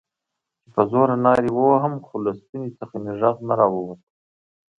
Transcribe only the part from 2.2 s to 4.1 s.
له ستوني څخه مې غږ نه راووت.